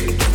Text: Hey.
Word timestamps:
Hey. 0.00 0.29